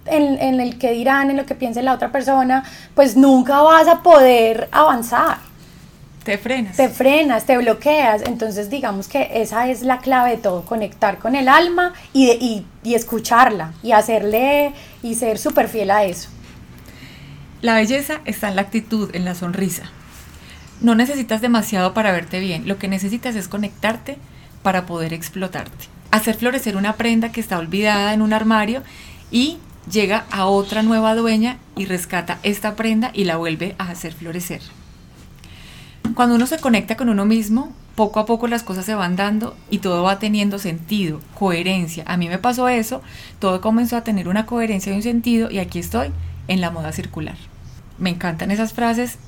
[0.05, 3.89] en, en el que dirán, en lo que piense la otra persona, pues nunca vas
[3.89, 5.39] a poder avanzar.
[6.27, 6.77] Te frenas.
[6.77, 8.23] Te frenas, te bloqueas.
[8.23, 12.95] Entonces digamos que esa es la clave de todo, conectar con el alma y, y,
[12.97, 14.73] escucharla y hacerle
[15.05, 16.29] y ser súper fiel a eso.
[17.63, 19.85] La belleza está en la actitud, en la sonrisa.
[20.81, 24.19] No necesitas demasiado para verte bien, lo que necesitas es conectarte
[24.63, 25.87] para poder explotarte.
[26.11, 28.83] Hacer florecer una prenda que está olvidada en un armario
[29.31, 29.59] y
[29.91, 34.61] llega a otra nueva dueña y rescata esta prenda y la vuelve a hacer florecer.
[36.15, 39.57] Cuando uno se conecta con uno mismo, poco a poco las cosas se van dando
[39.71, 42.05] y todo va teniendo sentido, coherencia.
[42.07, 43.03] A mí me pasó eso,
[43.39, 46.11] todo comenzó a tener una coherencia y un sentido y aquí estoy
[46.49, 47.37] en la moda circular.
[47.99, 49.19] me encantan esas frases.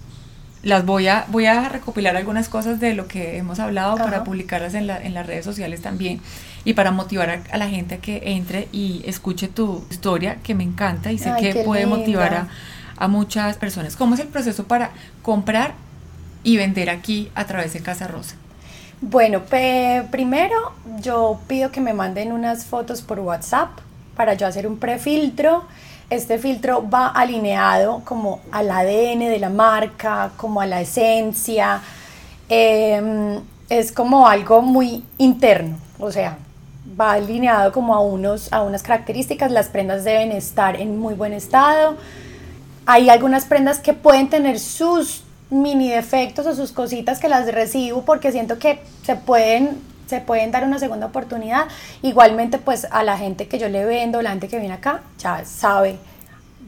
[0.62, 4.74] Las voy a, voy a recopilar algunas cosas de lo que hemos hablado para publicarlas
[4.74, 6.20] en, la, en las redes sociales también
[6.64, 10.64] y para motivar a, la gente a que entre y escuche tu historia, que me
[10.64, 12.48] encanta y sé que puede motivar a,
[12.96, 13.94] a muchas personas.
[13.94, 14.90] ¿Cómo es el proceso para
[15.22, 15.74] comprar
[16.42, 18.34] y vender aquí a través de Casa Rosa?
[19.00, 19.42] Bueno,
[20.10, 23.70] primero yo pido que me manden unas fotos por WhatsApp
[24.16, 25.64] para yo hacer un prefiltro.
[26.10, 31.82] Este filtro va alineado como al ADN de la marca, como a la esencia.
[32.48, 36.38] Em, es como algo muy interno, o sea,
[36.98, 39.52] va alineado como a, unos, a unas características.
[39.52, 41.96] Las prendas deben estar en muy buen estado.
[42.86, 48.02] Hay algunas prendas que pueden tener sus mini defectos o sus cositas que las recibo
[48.02, 51.66] porque siento que se pueden se pueden dar una segunda oportunidad.
[52.02, 55.44] Igualmente, pues a la gente que yo le vendo, la gente que viene acá, ya
[55.44, 55.98] sabe,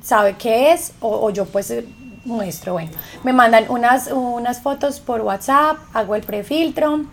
[0.03, 1.73] sabe qué es, o, yo pues
[2.25, 2.91] muestro, bueno,
[3.25, 7.07] me mandan unas, unas fotos por WhatsApp, hago el prefiltro,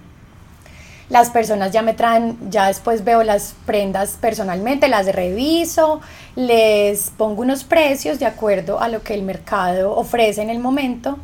[1.10, 6.02] las personas ya me traen, ya después veo las prendas personalmente, las reviso,
[6.36, 11.18] les pongo unos precios de acuerdo a lo que el mercado ofrece en el momento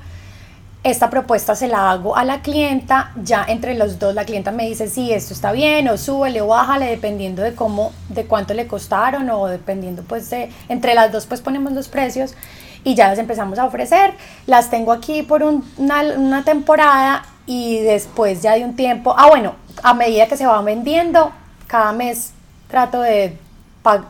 [0.83, 4.67] esta propuesta se la hago a la clienta, ya entre los dos la clienta me
[4.67, 8.67] dice si esto está bien o súbele o bájale dependiendo de cómo, de cuánto le
[8.67, 12.35] costaron o dependiendo pues de, entre las dos pues ponemos los precios
[12.83, 14.13] y ya las empezamos a ofrecer,
[14.45, 19.93] las tengo aquí por una, temporada y después ya de un tiempo, ah bueno, a
[19.93, 21.31] medida que se va vendiendo,
[21.67, 22.33] cada mes
[22.67, 23.37] trato de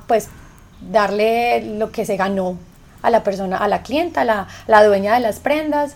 [0.07, 0.29] pues
[0.81, 2.57] darle lo que se ganó
[3.03, 5.95] a la persona, a la clienta, la, la dueña de las prendas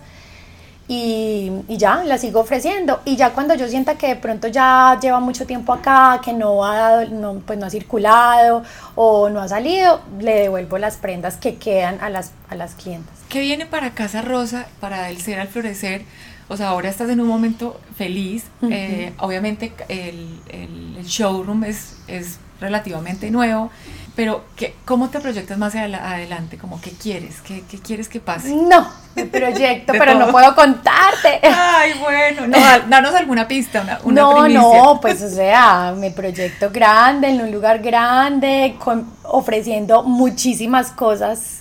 [0.90, 3.02] y, ya, la sigo ofreciendo.
[3.04, 6.64] Y ya cuando yo sienta que de pronto ya lleva mucho tiempo acá, que no
[6.66, 8.64] ha, dado, no, pues no ha circulado
[8.96, 13.14] o no ha salido, le devuelvo las prendas que quedan a las, a las clientes.
[13.28, 16.04] ¿Qué viene para Casa Rosa, para el ser al florecer?
[16.48, 18.46] O sea, ahora estás en un momento feliz.
[18.70, 23.70] Eh, obviamente el, el, showroom es, es relativamente nuevo
[24.18, 26.58] pero ¿qué, ¿cómo te proyectas más adelante?
[26.58, 27.40] Como, ¿Qué quieres?
[27.42, 28.52] ¿Qué, qué quieres que pase?
[28.56, 31.40] No, me proyecto, pero no puedo contarte.
[31.44, 32.58] Ay, bueno, no,
[32.90, 37.52] danos alguna pista, una, una No, no, pues o sea, me proyecto grande, en un
[37.52, 41.60] lugar grande, con, ofreciendo muchísimas cosas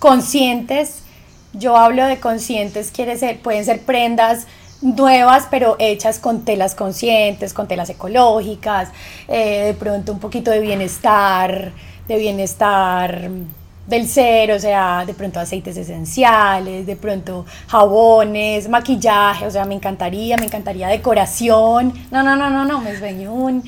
[0.00, 1.04] conscientes.
[1.52, 4.48] Yo hablo de conscientes, quiere ser, pueden ser prendas
[4.82, 8.88] nuevas, pero hechas con telas conscientes, con telas ecológicas,
[9.28, 11.72] eh, de pronto un poquito de bienestar,
[12.08, 13.30] de bienestar
[13.86, 19.74] del ser, o sea, de pronto aceites esenciales, de pronto jabones, maquillaje, o sea, me
[19.74, 21.92] encantaría, me encantaría decoración.
[22.10, 23.64] No, no, no, no, no, me sueño un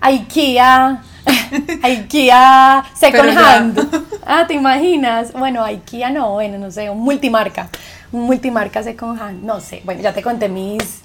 [0.00, 1.02] IKEA,
[1.82, 4.06] IKEA second hand.
[4.24, 5.32] Ah, ¿te imaginas?
[5.32, 7.68] Bueno, IKEA no, bueno, no sé, un multimarca
[8.12, 11.00] multimarca second hand, no sé, bueno, ya te conté mis,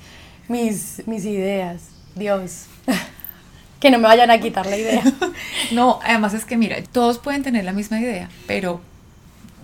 [0.47, 1.81] mis, mis ideas,
[2.15, 2.65] Dios.
[3.79, 5.03] que no me vayan a quitar la idea.
[5.71, 8.81] no, además es que mira, todos pueden tener la misma idea, pero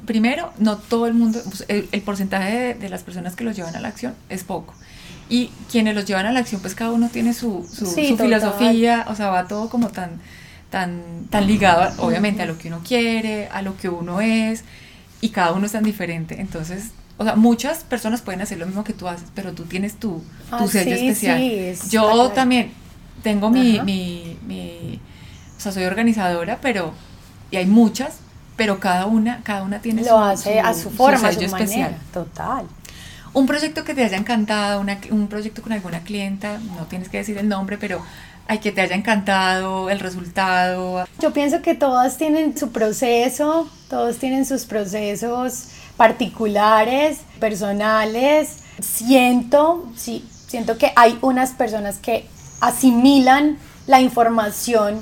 [0.05, 3.79] primero, no todo el mundo, pues, el, porcentaje de, las personas que los llevan a
[3.79, 4.73] la acción es poco.
[5.29, 9.15] Y quienes los llevan a la acción, pues cada uno tiene su, su, filosofía, o
[9.15, 10.19] sea, va todo como tan,
[10.69, 14.63] tan, tan ligado, obviamente, a lo que uno quiere, a lo que uno es,
[15.21, 16.39] y cada uno es tan diferente.
[16.39, 19.95] Entonces, o sea, muchas personas pueden hacer lo mismo que tú haces, pero tú tienes
[19.95, 21.41] tu, tu ah, sello especial.
[21.89, 22.71] Yo también
[23.21, 24.99] tengo mi, mi, mi,
[25.57, 26.93] o sea, soy organizadora, pero,
[27.51, 28.17] y hay muchas,
[28.55, 31.95] pero cada una, cada una tiene lo su, hace a su forma, sello especial.
[32.13, 32.65] Total.
[33.33, 37.17] Un proyecto que te haya encantado, una, un proyecto con alguna clienta, no tienes que
[37.17, 38.01] decir el nombre, pero
[38.47, 41.05] hay que te haya encantado el resultado.
[41.19, 48.57] Yo pienso que todas tienen su proceso, todos tienen sus procesos particulares, personales.
[48.79, 52.27] Siento, sí, siento que hay unas personas que
[52.61, 55.01] asimilan la información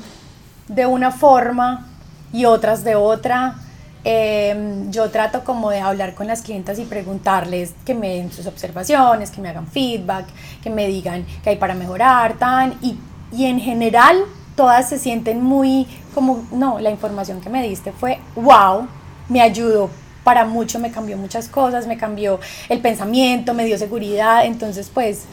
[0.68, 1.88] de una forma
[2.34, 3.56] y otras de otra.
[4.04, 8.48] Em, yo trato como de hablar con las clientas y preguntarles que me den sus
[8.48, 10.26] observaciones, que me hagan feedback,
[10.64, 12.98] que me digan qué hay para mejorar, tan, y,
[13.32, 14.24] y en general
[14.56, 18.88] todas se sienten muy como, no, la información que me diste fue wow,
[19.30, 19.90] me ayudó
[20.24, 25.24] para mucho, me cambió muchas cosas, me cambió el pensamiento, me dio seguridad, entonces pues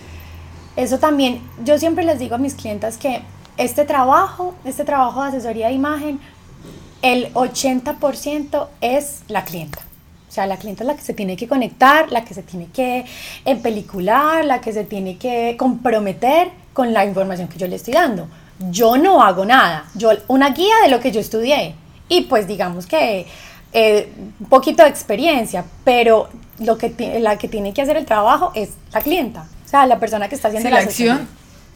[0.76, 3.22] eso también, yo siempre les digo a mis clientas que
[3.56, 6.20] este trabajo, este trabajo de asesoría de imagen,
[7.02, 9.80] el 80% es la clienta.
[10.28, 12.66] O sea, la clienta es la que se tiene que conectar, la que se tiene
[12.66, 13.04] que
[13.44, 18.28] empelicular, la que se tiene que comprometer con la información que yo le estoy dando.
[18.70, 21.74] Yo no hago nada, yo una guía de lo que yo estudié.
[22.08, 23.26] Y pues digamos que
[23.72, 26.28] eh, un poquito de experiencia, pero
[26.60, 29.98] lo que la que tiene que hacer el trabajo es la clienta, o sea, la
[29.98, 31.28] persona que está haciendo la, acción.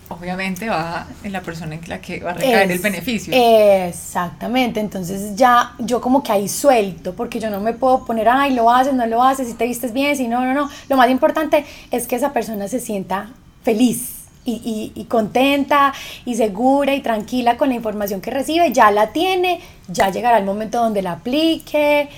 [0.09, 3.33] Obviamente va en la persona en la que va a recaer el beneficio.
[3.35, 8.55] Exactamente, entonces ya yo como que ahí suelto, porque yo no me puedo poner, ay,
[8.55, 10.69] lo haces, no lo haces, si te vistes bien, si no, no, no.
[10.89, 13.31] Lo más importante es que esa persona se sienta
[13.63, 15.93] feliz, y, contenta
[16.25, 20.45] y segura y tranquila con la información que recibe, ya la tiene, ya llegará el
[20.45, 22.09] momento donde la aplique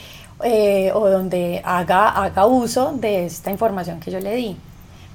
[0.43, 4.57] eh, o donde haga, haga uso de esta información que yo le di.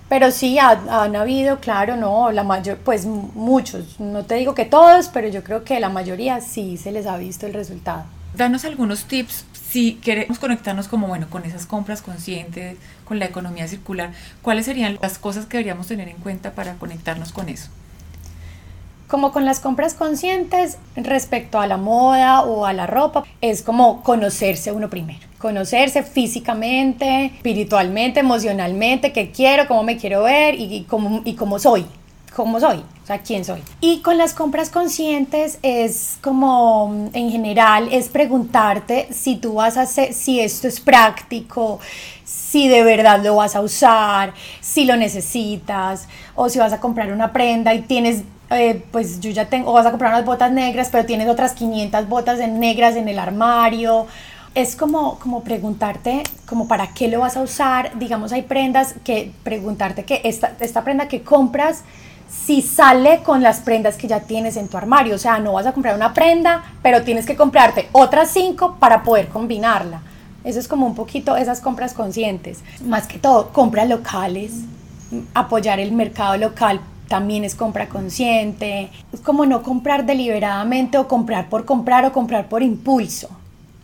[0.07, 5.07] Pero sí, han habido, claro, no, la mayor, pues muchos, no te digo que todos,
[5.09, 8.05] pero yo creo que la mayoría sí se les ha visto el resultado.
[8.35, 13.67] Danos algunos tips si queremos conectarnos como bueno con esas compras conscientes, con la economía
[13.67, 17.69] circular, ¿cuáles serían las cosas que deberíamos tener en cuenta para conectarnos con eso?
[19.07, 24.03] Como con las compras conscientes respecto a la moda o a la ropa, es como
[24.03, 25.19] conocerse uno primero.
[25.39, 31.85] Conocerse físicamente, espiritualmente, emocionalmente, qué quiero, cómo me quiero ver y, cómo, y cómo soy
[32.39, 33.61] cómo soy, o sea, quién soy.
[33.81, 39.81] Y con las compras conscientes es como, en general, es preguntarte si tú vas a
[39.81, 41.81] hacer, si esto es práctico,
[42.23, 47.11] si de verdad lo vas a usar, si lo necesitas, o si vas a comprar
[47.11, 50.49] una prenda y tienes, eh, pues yo ya tengo, o vas a comprar unas botas
[50.53, 54.07] negras, pero tienes otras 500 botas en negras en el armario.
[54.55, 57.99] Es como, como preguntarte, como para qué lo vas a usar.
[57.99, 61.83] Digamos, hay prendas que preguntarte que esta, esta prenda que compras,
[62.29, 65.15] si sale con las prendas que ya tienes en tu armario.
[65.15, 69.03] O sea, no vas a comprar una prenda, pero tienes que comprarte otras cinco para
[69.03, 70.01] poder combinarla.
[70.43, 72.59] Eso es como un poquito esas compras conscientes.
[72.85, 74.53] Más que todo, compras locales,
[75.33, 78.89] apoyar el mercado local también es compra consciente.
[79.11, 83.29] Es como no comprar deliberadamente o comprar por comprar o comprar por impulso.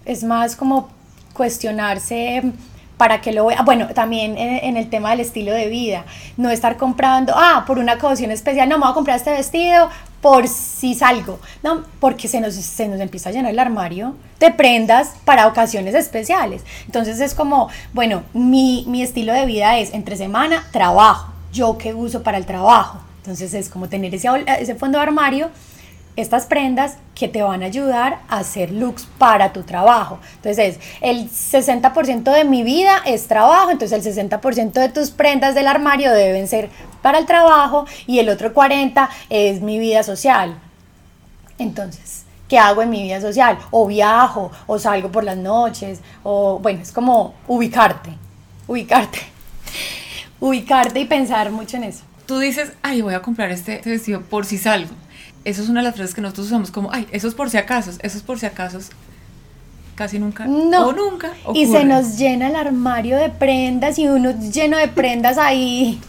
[0.06, 0.90] Es más como
[1.34, 2.54] cuestionarse
[2.98, 3.62] para que lo vea.
[3.64, 6.06] Bueno, también en, el tema del estilo de vida,
[6.38, 9.90] no estar comprando, ah, por una ocasión especial, no, me voy a comprar este vestido
[10.22, 14.52] por si salgo, no, porque se nos, se nos empieza a llenar el armario de
[14.52, 16.64] prendas para ocasiones especiales.
[16.86, 21.94] Entonces es como, bueno, mi, mi estilo de vida es entre semana, trabajo, yo que
[21.94, 23.00] uso para el trabajo.
[23.18, 24.28] Entonces es como tener ese,
[24.60, 25.50] ese fondo de armario
[26.16, 30.20] estas prendas que te van a ayudar a hacer looks para tu trabajo.
[30.38, 35.68] Entonces, el 60% de mi vida es trabajo, entonces el 60% de tus prendas del
[35.68, 36.70] armario deben ser
[37.02, 40.58] para el trabajo y el otro 40% es mi vida social.
[41.58, 43.58] Entonces, ¿qué hago en mi vida social?
[43.72, 48.12] O viajo, o salgo por las noches, o bueno, es como ubicarte,
[48.68, 49.20] ubicarte,
[50.40, 52.04] ubicarte y pensar mucho en eso.
[52.26, 54.94] Tú dices, ay, voy a comprar este vestido por si salgo
[55.46, 57.58] eso es una de las frases que nosotros usamos como, ay, eso es por si
[57.58, 58.80] acaso, eso es por si acaso,
[59.96, 60.88] casi nunca no.
[60.88, 61.32] o nunca.
[61.54, 66.02] Y se nos llena el armario de prendas y uno lleno de prendas ahí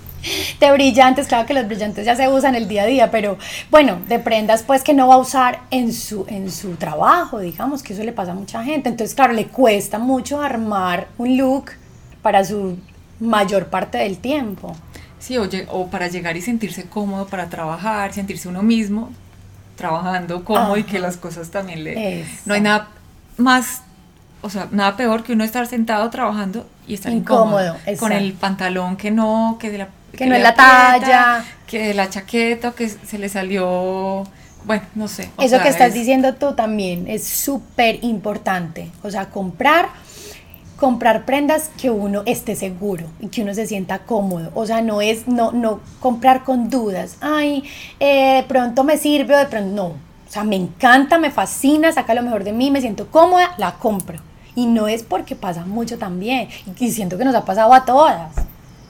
[0.60, 3.38] de brillantes, claro que los brillantes ya se usan el día a día, pero
[3.70, 7.82] bueno, de prendas pues que no va a usar en su, en su trabajo, digamos
[7.82, 11.72] que eso le pasa a mucha gente, entonces claro, le cuesta mucho armar un look
[12.22, 12.78] para su
[13.20, 14.74] mayor parte del tiempo.
[15.18, 19.10] Sí, o, o para llegar y sentirse cómodo para trabajar, sentirse uno mismo,
[19.76, 22.24] trabajando cómodo y que las cosas también le...
[22.44, 22.88] No hay nada
[23.36, 23.82] más,
[24.42, 28.96] o sea, nada peor que uno estar sentado trabajando y estar incómodo, con el pantalón
[28.96, 29.88] que no, que de la...
[30.12, 31.44] Que, no es la talla.
[31.66, 34.24] Que de la chaqueta, que se le salió...
[34.64, 35.30] Bueno, no sé.
[35.38, 38.90] Eso que estás diciendo tú también es súper importante.
[39.02, 39.90] O sea, comprar
[40.76, 44.50] comprar prendas que uno esté seguro y que uno se sienta cómodo.
[44.54, 47.16] O sea, no es no, no comprar con dudas.
[47.20, 47.64] Ay,
[47.98, 49.86] eh, de pronto me sirve o de pronto no.
[49.86, 53.74] O sea, me encanta, me fascina, saca lo mejor de mí, me siento cómoda, la
[53.74, 54.18] compro.
[54.54, 56.48] Y no es porque pasa mucho también.
[56.78, 58.32] Y siento que nos ha pasado a todas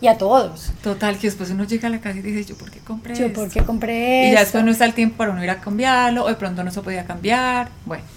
[0.00, 0.72] y a todos.
[0.82, 3.32] Total, que después uno llega a la casa y dice, ¿yo por qué compré Yo
[3.32, 6.24] por qué compré Y ya después no está el tiempo para uno ir a cambiarlo,
[6.24, 7.68] o de pronto no se podía cambiar.
[7.84, 8.15] Bueno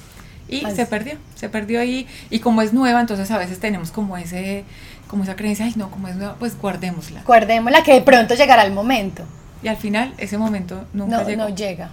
[0.49, 4.17] y se perdió, se perdió ahí y como es nueva, entonces a veces tenemos como
[4.17, 4.65] ese
[5.07, 7.23] como esa creencia, ay no, como es nueva, pues guardémosla.
[7.23, 9.23] Guardémosla que de pronto llegará el momento.
[9.63, 11.89] Y al final ese momento nunca no, no llega.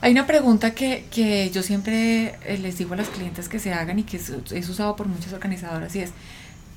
[0.00, 3.72] Hay una pregunta que, que, yo siempre eh, les digo a las clientes que se
[3.72, 6.12] hagan y que es, es usado por muchas organizadoras y es,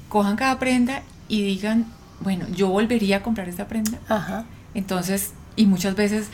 [0.08, 1.86] cojan cada prenda y digan,
[2.22, 4.00] bueno, yo volvería a comprar esta prenda.
[4.08, 4.46] Ajá.
[4.74, 6.28] Entonces, y muchas veces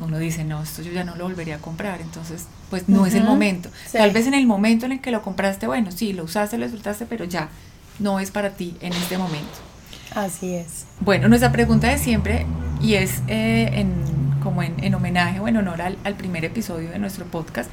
[0.00, 3.14] uno dice, no, esto yo ya no lo volvería a comprar, entonces pues no es
[3.14, 3.70] el momento.
[3.92, 6.64] Tal vez en el momento en el que lo compraste, bueno, sí, lo usaste, lo
[6.64, 7.48] disfrutaste, pero ya
[7.98, 9.52] no es para ti en este momento.
[10.14, 10.86] Así es.
[11.00, 12.46] Bueno, nuestra pregunta de siempre,
[12.80, 13.92] y es eh, en,
[14.42, 17.70] como en, homenaje o en honor al, primer episodio de nuestro podcast,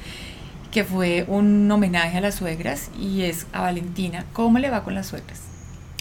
[0.70, 4.24] que fue un homenaje a las suegras y es a Valentina.
[4.32, 5.40] ¿Cómo le va con las suegras?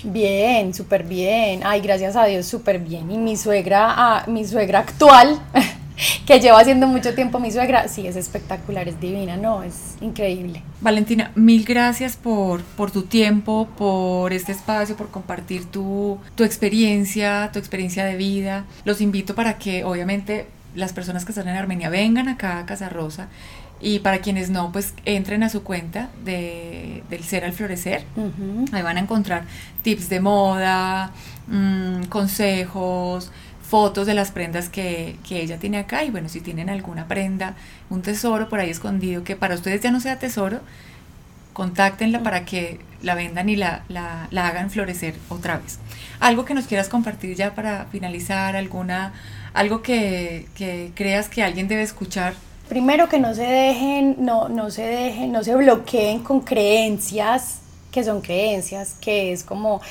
[0.04, 1.62] Bien, súper bien.
[1.64, 3.12] Ay, gracias a Dios, súper bien.
[3.12, 5.40] Y mi suegra, ah, mi suegra actual,
[6.26, 10.64] que lleva haciendo mucho tiempo mi suegra, sí, es espectacular, es divina, no, es increíble.
[10.82, 17.50] Valentina, mil gracias por, por tu tiempo, por este espacio, por compartir tu, tu experiencia,
[17.54, 18.66] tu experiencia de vida.
[18.84, 22.90] Los invito para que, obviamente, las personas que están en Armenia vengan acá a Casa
[22.90, 23.28] Rosa
[23.82, 28.04] y para quienes no, pues entren a su cuenta de, del Ser al Florecer.
[28.72, 29.44] Ahí van a encontrar
[29.82, 31.12] tips de moda,
[31.48, 33.32] mm, consejos,
[33.72, 36.04] fotos de las prendas que, que, ella tiene acá.
[36.04, 37.56] Y bueno, si tienen alguna prenda,
[37.90, 40.60] un tesoro por ahí escondido que para ustedes ya no sea tesoro,
[41.54, 45.80] contáctenla para que la vendan y la, la, la hagan florecer otra vez.
[46.20, 49.14] Algo que nos quieras compartir ya para finalizar, alguna,
[49.54, 52.34] algo que, que creas que alguien debe escuchar
[52.68, 57.60] primero que no se dejen, no, no se dejen, no se bloqueen con creencias
[57.92, 59.82] que son creencias, que es como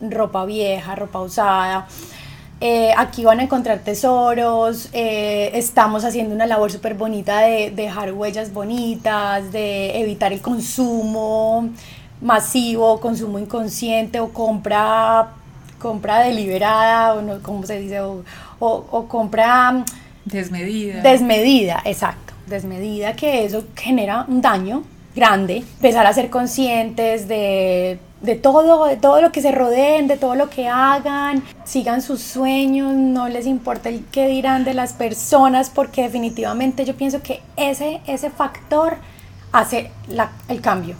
[0.00, 1.88] ropa vieja, ropa usada.
[2.60, 8.12] Eh, aquí van a encontrar tesoros, eh, estamos haciendo una labor súper bonita de, dejar
[8.12, 11.70] huellas bonitas, de evitar el consumo
[12.20, 15.28] masivo, consumo inconsciente o compra,
[15.78, 18.00] compra deliberada, o no, ¿cómo se dice?
[18.00, 18.24] o,
[18.58, 19.84] o compra
[20.30, 21.02] Desmedida.
[21.02, 22.34] Desmedida, exacto.
[22.46, 24.82] Desmedida, que eso genera un daño
[25.14, 25.58] grande.
[25.76, 30.34] Empezar a ser conscientes de, de todo, de todo lo que se rodeen, de todo
[30.34, 31.42] lo que hagan.
[31.64, 36.96] Sigan sus sueños, no les importa el qué dirán de las personas, porque definitivamente yo
[36.96, 38.96] pienso que ese, ese factor
[39.52, 40.96] hace la, el cambio.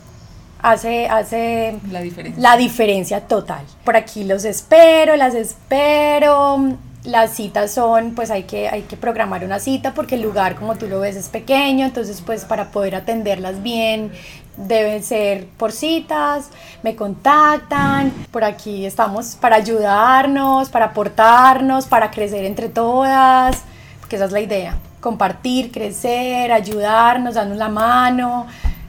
[0.61, 2.43] Hace, hace la diferencia.
[2.43, 3.65] la diferencia total.
[3.85, 9.45] Por aquí los espero, las espero las citas son, pues hay que, hay que programar
[9.45, 12.95] una cita porque el lugar, como tú lo ves, es pequeño, entonces pues para poder
[12.95, 14.13] atenderlas bien
[14.59, 16.51] deben ser por citas,
[16.83, 23.63] me contactan, por aquí estamos para ayudarnos, para aportarnos, para crecer entre todas,
[24.01, 28.47] porque esa es la idea, compartir, crecer, ayudarnos, darnos la mano,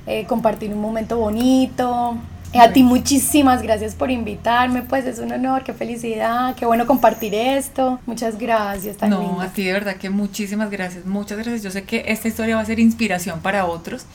[0.08, 2.18] eh, compartir un momento bonito.
[2.60, 7.36] A ti muchísimas gracias por invitarme, pues es un honor, qué felicidad, qué bueno compartir
[7.36, 8.00] esto.
[8.08, 8.98] Muchas gracias.
[8.98, 11.62] Tan no, a ti de verdad que muchísimas gracias, muchas gracias.
[11.62, 14.08] Yo sé que esta historia va a ser inspiración para otros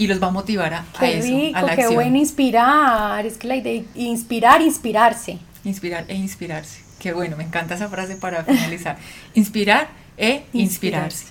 [0.00, 3.36] y los va a motivar a, qué eso, rico, a la qué bueno inspirar, es
[3.36, 5.38] que la idea inspirar, inspirarse.
[5.62, 6.80] Inspirar e inspirarse.
[6.98, 8.96] Qué bueno, me encanta esa frase para finalizar.
[9.34, 11.26] Inspirar e inspirarse.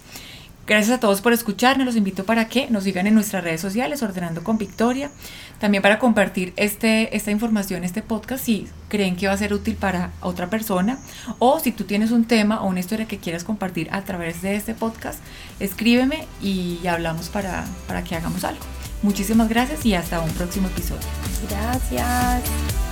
[0.70, 1.88] Gracias a todos por escucharnos.
[1.88, 5.10] Los invito para que nos sigan en nuestras redes sociales, Ordenando con Victoria.
[5.58, 9.76] También para compartir este, esta información, este podcast, si creen que va a ser útil
[9.76, 11.00] para otra persona.
[11.40, 14.56] O si tú tienes un tema o una historia que quieras compartir a través de
[14.56, 15.20] este podcast,
[15.60, 18.62] escríbeme y hablamos para, para que hagamos algo.
[19.02, 21.02] Muchísimas gracias y hasta un próximo episodio.
[21.50, 22.89] Gracias.